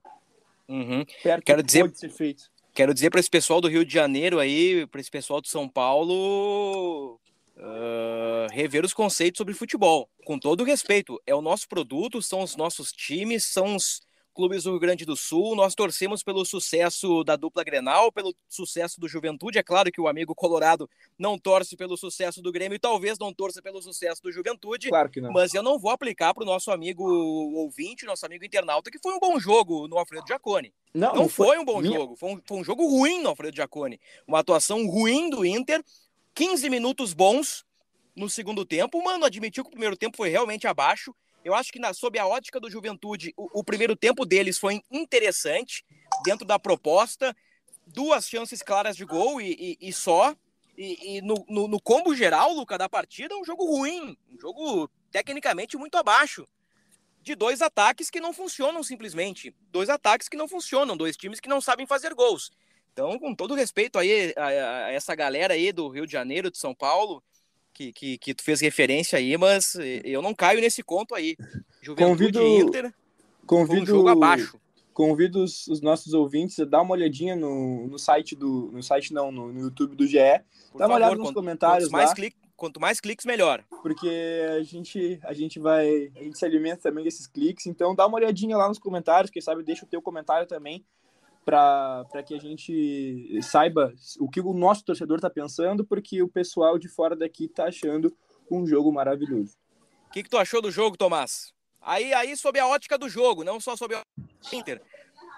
[0.68, 1.04] Uhum.
[1.22, 2.50] Perto Quero dizer, pode ser feito.
[2.74, 5.68] Quero dizer para esse pessoal do Rio de Janeiro aí, para esse pessoal de São
[5.68, 7.18] Paulo,
[7.56, 10.08] uh, rever os conceitos sobre futebol.
[10.24, 14.00] Com todo respeito, é o nosso produto, são os nossos times, são os
[14.38, 15.57] clubes do Rio Grande do Sul.
[15.57, 19.59] Nós torcemos pelo sucesso da dupla Grenal, pelo sucesso do Juventude.
[19.59, 23.35] É claro que o amigo Colorado não torce pelo sucesso do Grêmio e talvez não
[23.35, 24.90] torça pelo sucesso do Juventude.
[24.90, 25.33] Claro que não.
[25.33, 29.12] Mas eu não vou aplicar para o nosso amigo ouvinte, nosso amigo internauta, que foi
[29.12, 30.72] um bom jogo no Alfredo Giacone.
[30.94, 31.98] Não, não, foi, foi, um bom minha...
[31.98, 34.01] jogo, foi um, foi um jogo ruim no Alfredo Giacone.
[34.24, 35.85] Uma atuação ruim do Inter,
[36.37, 37.66] 15 minutos bons
[38.14, 38.98] no segundo tempo.
[38.98, 41.12] O Mano admitiu que o primeiro tempo foi realmente abaixo
[41.48, 44.82] eu acho que, na, sob a ótica do Juventude, o, o primeiro tempo deles foi
[44.90, 45.84] interessante,
[46.22, 47.34] dentro da proposta.
[47.87, 50.37] Duas chances claras de gol e, e, e só.
[50.76, 54.16] E, e no, no, no, combo geral, Luca, da partida, um jogo ruim.
[54.30, 56.46] Um jogo tecnicamente muito abaixo.
[57.22, 59.54] De dois ataques que não funcionam simplesmente.
[59.72, 60.96] Dois ataques que não funcionam.
[60.96, 62.50] Dois times que não sabem fazer gols.
[62.92, 66.58] Então, com todo respeito aí a, a, essa galera aí do Rio de Janeiro, de
[66.58, 67.22] São Paulo,
[67.78, 71.36] que, que, que tu fez referência aí, mas eu não caio nesse conto aí.
[71.80, 72.94] Juventude convido, Inter,
[73.46, 74.58] convido, um jogo abaixo.
[74.92, 78.68] Convido os, os, nossos ouvintes a dar uma olhadinha no, no site do.
[78.72, 80.18] No site não, no, no YouTube do GE.
[80.72, 81.88] Por Dá uma favor, olhada nos quanto, comentários.
[81.88, 82.16] mais lá.
[82.16, 83.62] Clique, quanto mais cliques, melhor.
[83.80, 84.10] Porque
[84.58, 86.10] a gente, a gente vai.
[86.16, 87.66] A gente se alimenta também desses cliques.
[87.66, 90.84] Então dá uma olhadinha lá nos comentários, quem sabe deixa o teu comentário também
[91.44, 96.79] para que a gente saiba o que o nosso torcedor está pensando, porque o pessoal
[96.79, 98.14] de fora daqui está achando
[98.51, 99.55] um jogo maravilhoso.
[100.09, 101.53] O que, que tu achou do jogo, Tomás?
[101.81, 104.03] Aí, aí sob a ótica do jogo, não só sob a
[104.53, 104.83] Inter,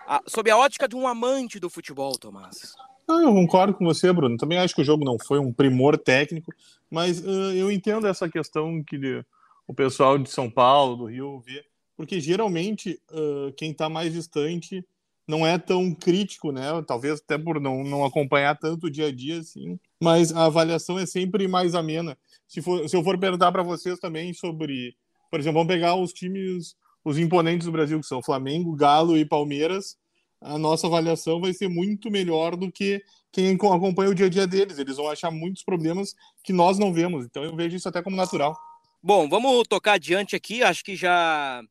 [0.06, 2.74] a, sob a ótica de um amante do futebol, Tomás.
[3.08, 4.36] Ah, eu concordo com você, Bruno.
[4.36, 6.52] Também acho que o jogo não foi um primor técnico,
[6.88, 9.24] mas uh, eu entendo essa questão que
[9.66, 11.64] o pessoal de São Paulo, do Rio, vê,
[11.96, 14.84] porque geralmente uh, quem está mais distante
[15.30, 16.64] não é tão crítico, né?
[16.86, 19.78] Talvez até por não, não acompanhar tanto o dia a dia, assim.
[20.02, 22.18] Mas a avaliação é sempre mais amena.
[22.48, 24.94] Se, for, se eu for perguntar para vocês também sobre,
[25.30, 29.24] por exemplo, vamos pegar os times, os imponentes do Brasil, que são Flamengo, Galo e
[29.24, 29.96] Palmeiras,
[30.40, 34.46] a nossa avaliação vai ser muito melhor do que quem acompanha o dia a dia
[34.46, 34.78] deles.
[34.78, 37.24] Eles vão achar muitos problemas que nós não vemos.
[37.24, 38.56] Então eu vejo isso até como natural.
[39.02, 40.62] Bom, vamos tocar adiante aqui.
[40.62, 41.62] Acho que já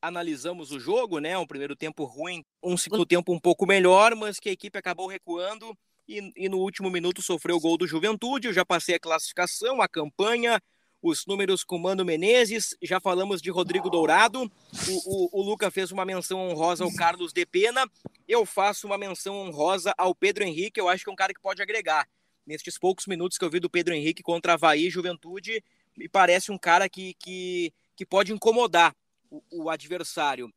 [0.00, 1.36] analisamos o jogo, né?
[1.36, 5.06] Um primeiro tempo ruim, um segundo tempo um pouco melhor, mas que a equipe acabou
[5.06, 5.76] recuando
[6.08, 8.48] e, e no último minuto sofreu o gol do Juventude.
[8.48, 10.60] Eu já passei a classificação, a campanha,
[11.02, 14.42] os números com Mano Menezes, já falamos de Rodrigo Dourado.
[14.88, 17.88] O, o, o Luca fez uma menção honrosa ao Carlos de Pena.
[18.28, 20.80] Eu faço uma menção honrosa ao Pedro Henrique.
[20.80, 22.06] Eu acho que é um cara que pode agregar.
[22.46, 25.62] Nestes poucos minutos que eu vi do Pedro Henrique contra Havaí Juventude,
[25.96, 28.94] me parece um cara que, que, que pode incomodar
[29.30, 30.52] o, o adversário.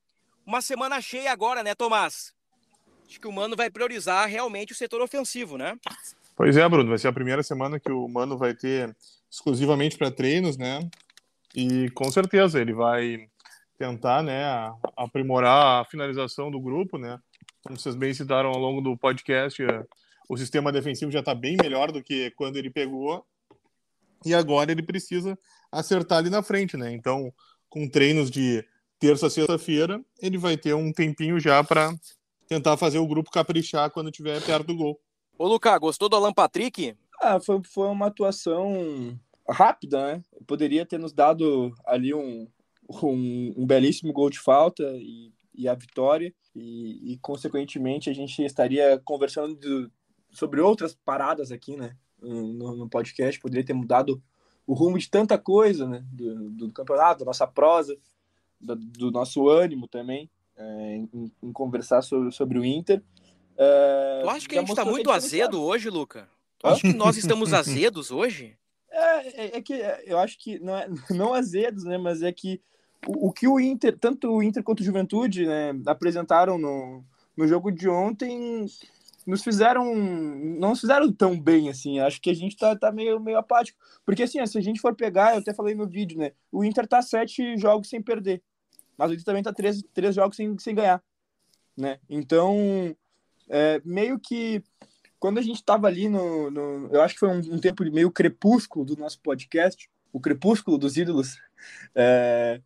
[0.46, 2.34] Uma semana cheia agora, né, Tomás?
[3.08, 5.78] Acho que o Mano vai priorizar realmente o setor ofensivo, né?
[6.36, 8.96] Pois é, Bruno, vai ser a primeira semana que o Mano vai ter
[9.30, 10.90] exclusivamente para treinos, né?
[11.56, 13.28] E com certeza ele vai
[13.78, 14.44] tentar, né,
[14.96, 17.20] aprimorar a finalização do grupo, né?
[17.64, 19.86] Como vocês bem citaram ao longo do podcast, é,
[20.28, 23.26] o sistema defensivo já está bem melhor do que quando ele pegou.
[24.26, 25.38] E agora ele precisa
[25.72, 26.92] acertar ali na frente, né?
[26.94, 27.34] Então,
[27.74, 28.64] com treinos de
[29.00, 31.92] terça a sexta-feira, ele vai ter um tempinho já para
[32.48, 35.02] tentar fazer o grupo caprichar quando estiver perto do gol.
[35.40, 36.96] Ô, Lucas, gostou do Alan Patrick?
[37.20, 40.24] Ah, foi, foi uma atuação rápida, né?
[40.46, 42.48] Poderia ter nos dado ali um,
[42.88, 48.40] um, um belíssimo gol de falta e, e a vitória, e, e, consequentemente a gente
[48.44, 49.90] estaria conversando de,
[50.30, 51.98] sobre outras paradas aqui, né?
[52.22, 54.22] No, no podcast, poderia ter mudado
[54.66, 56.04] o rumo de tanta coisa, né?
[56.12, 57.98] Do, do campeonato, da nossa prosa,
[58.60, 63.02] do, do nosso ânimo também, é, em, em, conversar sobre, sobre o Inter.
[63.58, 66.28] É, tu acha que a gente está muito azedo hoje, Luca?
[66.60, 68.58] Tu acha que nós estamos azedos hoje?
[68.90, 69.74] É, é, é, que
[70.06, 71.98] eu acho que não, é, não azedos, né?
[71.98, 72.62] Mas é que
[73.08, 77.04] o, o que o Inter, tanto o Inter quanto o Juventude, né, apresentaram no,
[77.36, 78.66] no jogo de ontem
[79.26, 82.00] nos fizeram não nos fizeram tão bem assim.
[82.00, 83.80] Acho que a gente tá, tá meio, meio apático.
[84.06, 86.32] Porque assim, se a gente for pegar, eu até falei no vídeo, né?
[86.52, 88.42] O Inter tá sete jogos sem perder.
[88.98, 91.04] Mas o Inter também tá três, três jogos sem, sem ganhar.
[91.76, 92.00] Né?
[92.10, 92.96] Então,
[93.50, 94.64] é, meio que
[95.20, 98.12] quando a gente tava ali no, no Eu acho que foi um, um, tempo meio
[98.12, 101.38] crepúsculo do nosso podcast, o crepúsculo dos ídolos.
[101.96, 102.62] É,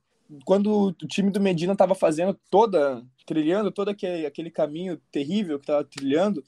[0.45, 5.63] quando o time do Medina tava fazendo toda trilhando todo aquele, aquele caminho terrível que
[5.63, 6.41] estava trilhando,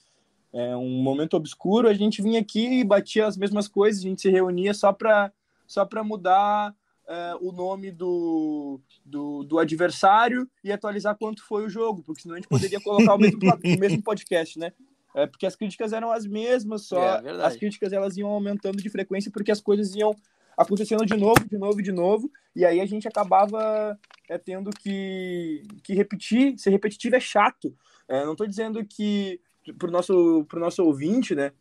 [0.54, 4.22] é, um momento obscuro, a gente vinha aqui e batia as mesmas coisas, a gente
[4.22, 5.32] se reunia só para
[5.68, 6.74] só mudar
[7.08, 12.36] é, o nome do, do, do, adversário e atualizar quanto foi o jogo, porque senão
[12.36, 14.72] a gente poderia colocar o mesmo, o mesmo podcast, né?
[15.14, 18.90] É, porque as críticas eram as mesmas, só é, as críticas elas iam aumentando de
[18.90, 20.16] frequência porque as coisas iam
[20.60, 23.98] acontecendo de novo, de novo, de novo, e aí a gente acabava
[24.30, 27.74] é, tendo que, que repetir, ser repetitivo é chato.
[28.10, 29.40] É, não estou dizendo que
[29.78, 31.54] para o nosso, nosso ouvinte, né,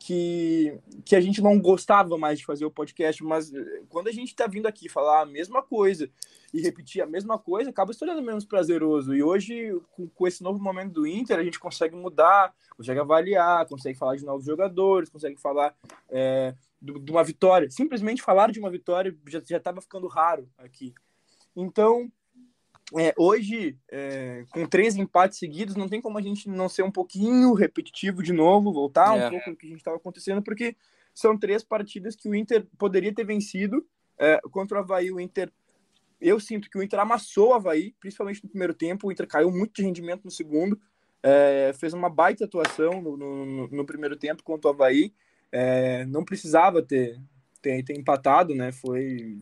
[0.00, 4.12] que, que a gente não gostava mais de fazer o podcast, mas eh, quando a
[4.12, 6.08] gente está vindo aqui falar a mesma coisa
[6.54, 9.14] e repetir a mesma coisa, acaba se tornando menos prazeroso.
[9.14, 13.66] E hoje, com, com esse novo momento do Inter, a gente consegue mudar, consegue avaliar,
[13.66, 15.74] consegue falar de novos jogadores, consegue falar
[16.08, 17.70] é, de uma vitória.
[17.70, 20.94] Simplesmente falar de uma vitória já estava ficando raro aqui.
[21.56, 22.10] Então,
[22.96, 26.90] é, hoje, é, com três empates seguidos, não tem como a gente não ser um
[26.90, 29.26] pouquinho repetitivo de novo, voltar é.
[29.26, 30.74] um pouco no que a gente estava acontecendo, porque
[31.12, 33.84] são três partidas que o Inter poderia ter vencido.
[34.20, 35.52] É, contra o Havaí, o Inter.
[36.20, 39.06] Eu sinto que o Inter amassou o Havaí, principalmente no primeiro tempo.
[39.06, 40.80] O Inter caiu muito de rendimento no segundo.
[41.22, 45.12] é, fez uma baita atuação no, no, no, primeiro tempo contra o Havaí.
[45.50, 47.18] É, não precisava ter,
[47.62, 48.72] ter, ter, empatado, né?
[48.72, 49.38] Foi,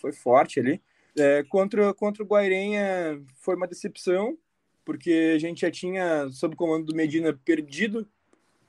[0.00, 0.80] foi forte ali.
[1.18, 4.36] É, contra, contra o Guairenha foi uma decepção,
[4.84, 8.06] porque a gente já tinha, sob o comando do Medina, perdido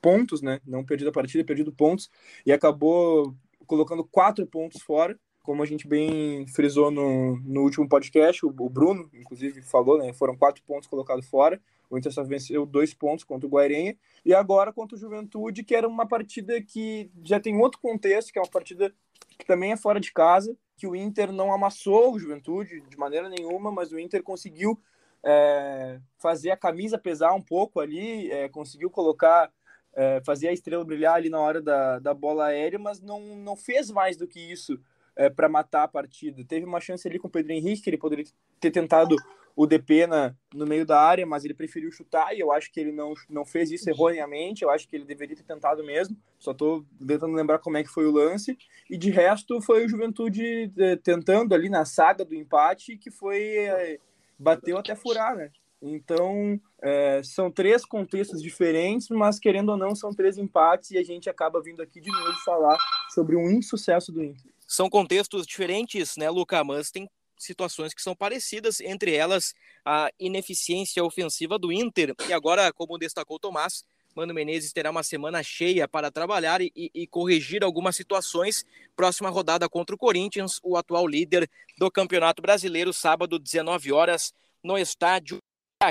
[0.02, 0.62] pontos, né?
[0.65, 2.10] Não perdido a partida, perdido pontos,
[2.45, 8.46] e acabou colocando quatro pontos fora como a gente bem frisou no, no último podcast,
[8.46, 10.12] o, o Bruno, inclusive, falou, né?
[10.12, 11.58] Foram quatro pontos colocados fora.
[11.90, 13.96] O Inter só venceu dois pontos contra o Guairenha.
[14.26, 18.38] E agora contra o Juventude, que era uma partida que já tem outro contexto, que
[18.38, 18.94] é uma partida
[19.40, 23.30] que também é fora de casa, que o Inter não amassou o Juventude de maneira
[23.30, 24.78] nenhuma, mas o Inter conseguiu
[25.24, 29.50] é, fazer a camisa pesar um pouco ali, é, conseguiu colocar,
[29.96, 33.56] é, fazer a estrela brilhar ali na hora da, da bola aérea, mas não, não
[33.56, 34.78] fez mais do que isso
[35.17, 36.45] é, para matar a partida.
[36.45, 38.25] Teve uma chance ali com o Pedro Henrique, que ele poderia
[38.60, 39.15] ter tentado
[39.56, 42.80] o DP na, no meio da área, mas ele preferiu chutar e eu acho que
[42.80, 44.63] ele não, não fez isso erroneamente.
[44.63, 46.15] Eu acho que ele deveria ter tentado mesmo.
[46.38, 48.56] Só estou tentando lembrar como é que foi o lance.
[48.88, 53.58] E de resto, foi o Juventude é, tentando ali na saga do empate, que foi.
[53.58, 53.97] É,
[54.38, 55.49] bateu até furar, né?
[55.82, 61.03] Então, é, são três contextos diferentes, mas querendo ou não, são três empates e a
[61.03, 62.77] gente acaba vindo aqui de novo falar
[63.10, 64.51] sobre um insucesso do Inter.
[64.67, 66.63] São contextos diferentes, né, Luca?
[66.63, 69.53] Mas tem situações que são parecidas, entre elas
[69.86, 72.13] a ineficiência ofensiva do Inter.
[72.27, 76.89] E agora, como destacou Tomás, Mano Menezes terá uma semana cheia para trabalhar e, e,
[76.91, 78.65] e, corrigir algumas situações.
[78.95, 84.75] Próxima rodada contra o Corinthians, o atual líder do Campeonato Brasileiro, sábado, 19 horas, no
[84.75, 85.38] estádio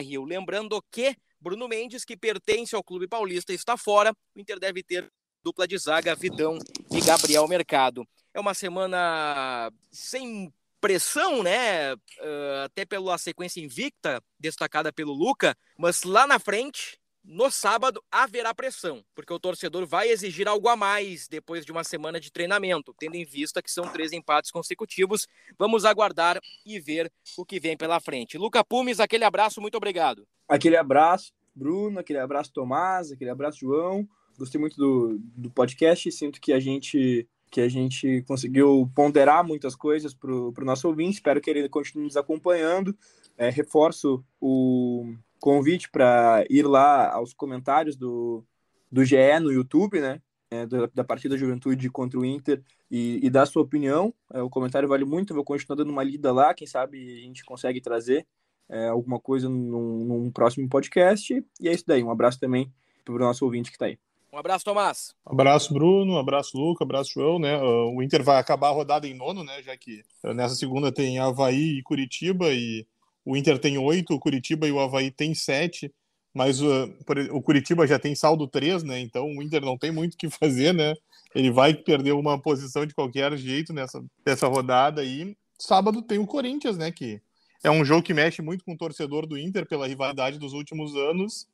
[0.02, 0.24] Rio.
[0.24, 4.12] Lembrando que Bruno Mendes, que pertence ao Clube Paulista, está fora.
[4.34, 5.08] O Inter deve ter
[5.44, 6.58] dupla de zaga, Vidão
[6.90, 8.04] e Gabriel Mercado.
[8.36, 11.94] É uma semana sem pressão, né?
[11.94, 18.54] Uh, até pela sequência invicta destacada pelo Luca, mas lá na frente, no sábado, haverá
[18.54, 22.94] pressão, porque o torcedor vai exigir algo a mais depois de uma semana de treinamento,
[22.98, 25.26] tendo em vista que são três empates consecutivos.
[25.58, 28.36] Vamos aguardar e ver o que vem pela frente.
[28.36, 30.28] Luca Pumes, aquele abraço, muito obrigado.
[30.46, 34.06] Aquele abraço, Bruno, aquele abraço, Tomás, aquele abraço, João.
[34.38, 39.74] Gostei muito do, do podcast, sinto que a gente que a gente conseguiu ponderar muitas
[39.74, 41.14] coisas para o nosso ouvinte.
[41.14, 42.96] Espero que ele continue nos acompanhando.
[43.38, 48.44] É, reforço o convite para ir lá aos comentários do,
[48.90, 50.20] do GE no YouTube, né?
[50.50, 54.14] É, da, da, partida Juventude contra o Inter e, e dar sua opinião.
[54.32, 56.54] É, o comentário vale muito, vou continuar dando uma lida lá.
[56.54, 58.26] Quem sabe a gente consegue trazer
[58.68, 61.44] é, alguma coisa num, num próximo podcast.
[61.60, 62.02] E é isso daí.
[62.02, 62.72] Um abraço também
[63.04, 63.98] para o nosso ouvinte que está aí.
[64.32, 65.14] Um abraço, Tomás.
[65.26, 66.14] Um abraço, Bruno.
[66.14, 66.84] Um abraço, Luca.
[66.84, 67.38] Um abraço, João.
[67.38, 67.56] Né?
[67.58, 69.62] O Inter vai acabar a rodada em nono, né?
[69.62, 72.86] Já que nessa segunda tem Havaí e Curitiba e
[73.24, 75.92] o Inter tem oito, o Curitiba e o Havaí tem sete,
[76.32, 76.94] mas uh,
[77.32, 79.00] o Curitiba já tem saldo três, né?
[79.00, 80.94] Então o Inter não tem muito o que fazer, né?
[81.34, 85.36] Ele vai perder uma posição de qualquer jeito nessa, nessa rodada aí.
[85.58, 86.92] Sábado tem o Corinthians, né?
[86.92, 87.20] Que
[87.62, 90.94] é um jogo que mexe muito com o torcedor do Inter pela rivalidade dos últimos
[90.94, 91.48] anos.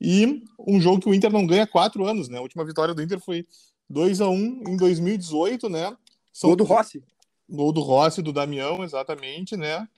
[0.00, 2.38] E um jogo que o Inter não ganha há quatro anos, né?
[2.38, 3.46] A última vitória do Inter foi
[3.88, 5.96] 2 a 1 em 2018, né?
[6.32, 6.50] São...
[6.50, 7.02] Gol do Rossi.
[7.48, 9.88] Gol do Rossi, do Damião, exatamente, né?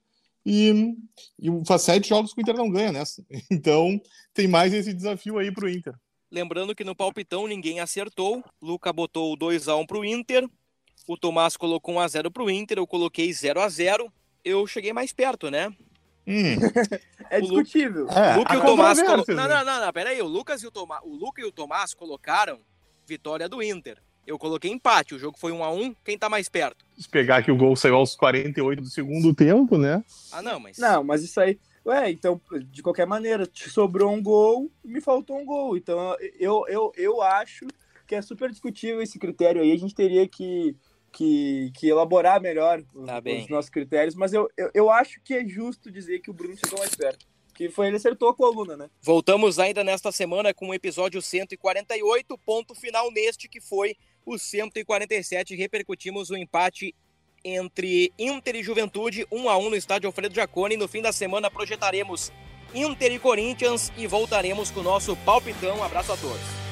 [0.44, 0.94] E,
[1.38, 3.24] e faz sete jogos que o Inter não ganha nessa.
[3.50, 4.00] Então
[4.32, 5.94] tem mais esse desafio aí para o Inter.
[6.30, 8.44] Lembrando que no palpitão ninguém acertou.
[8.60, 10.48] Luca botou 2x1 para o Inter.
[11.06, 12.78] O Tomás colocou 1x0 para o Inter.
[12.78, 14.10] Eu coloquei 0x0
[14.44, 15.68] eu cheguei mais perto, né?
[16.26, 16.56] Hum.
[17.30, 18.06] é discutível.
[18.06, 19.02] O, é, Luca e o Tomás.
[19.02, 19.24] Colo...
[19.28, 20.20] Não, não, não, não, peraí.
[20.20, 21.00] O Lucas e o Tomás.
[21.04, 22.60] O Luca e o Tomás colocaram
[23.06, 23.98] vitória do Inter.
[24.26, 25.14] Eu coloquei empate.
[25.14, 26.84] O jogo foi 1 a 1 Quem tá mais perto?
[26.98, 30.04] Se pegar que o gol saiu aos 48 do segundo tempo, né?
[30.30, 30.76] Ah, não, mas.
[30.76, 31.58] Não, mas isso aí.
[31.86, 32.38] Ué, então,
[32.70, 35.74] de qualquer maneira, te sobrou um gol, me faltou um gol.
[35.74, 37.66] Então, eu, eu, eu acho
[38.06, 39.72] que é super discutível esse critério aí.
[39.72, 40.76] A gente teria que
[41.12, 45.34] que, que elaborar melhor os, tá os, nossos critérios, mas eu, eu, eu, acho que
[45.34, 47.26] é justo dizer que o Bruno chegou mais perto.
[47.54, 48.88] Que foi ele acertou a coluna, né?
[49.02, 55.56] Voltamos ainda nesta semana com o episódio 148, ponto final neste que foi o 147.
[55.56, 56.94] Repercutimos o empate
[57.44, 60.76] entre Inter e Juventude, 1 a 1 no estádio Alfredo Jaconi.
[60.76, 62.30] No fim da semana projetaremos
[62.72, 65.78] Inter e Corinthians e voltaremos com o nosso palpitão.
[65.78, 66.67] Um abraço a todos.